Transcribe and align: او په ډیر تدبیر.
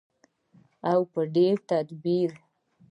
او 0.91 0.99
په 1.13 1.21
ډیر 1.35 1.55
تدبیر. 1.69 2.31